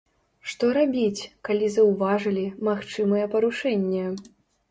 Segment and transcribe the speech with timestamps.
[0.51, 4.09] Што рабіць, калі заўважылі, магчымае парушэнне?